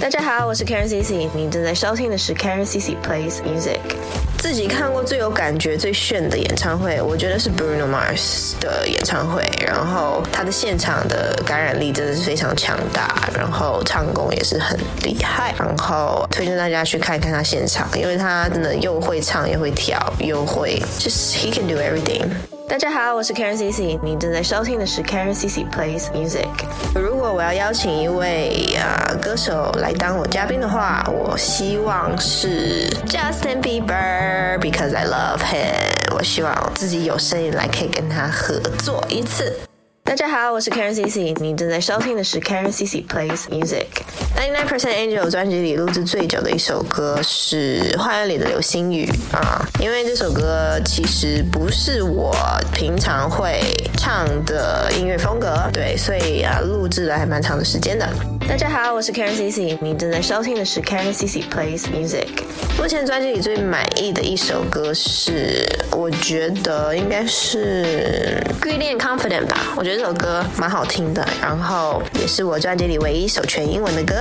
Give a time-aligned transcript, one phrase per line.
[0.00, 3.78] 大家好，我是 Karen CC，你正在收听的是 Karen CC Plays Music。
[4.38, 9.44] 自己看过最有感觉、最炫的演唱会，我觉得是 Bruno Mars 的演唱会。
[9.60, 15.54] 然后他的现场的感染力真的是非常强大，然后唱功也是很厉害。
[15.58, 22.26] 然后推荐大家去看一看他现场，因为他真的又会唱又会跳又会，就是 he can do everything。
[22.70, 26.46] 大家好，我是 Karen Cici，你正在收听的是 Karen Cici Plays Music。
[26.94, 36.14] 如果我要邀请一位啊歌手来当我嘉宾的话，我希望是 Justin Bieber，because I love him。
[36.14, 39.52] 我希望自己有声音来可以跟他合作一次。
[40.10, 43.86] 大家好，我是 Karen Cici，你正在收听的是 Karen Cici Plays Music。
[44.36, 52.34] Ninety Nine Percent Angel 专辑里录制最久的一首歌是《花园里的流星雨》啊，因为这首歌其实不是我
[52.74, 53.60] 平常会
[53.96, 58.04] 唱的音乐风格，对，所以啊录制了还蛮长的时间的。
[58.48, 62.26] 大家好，我是 Karen Cici，你正在收听的是 Karen Cici Plays Music。
[62.78, 74.14] 目前专辑里最满意的一首歌是，我觉得应该是《Greedy and Confident》吧，我觉得这首歌蛮好听的，然后也是我专辑里唯一一首全英文的歌。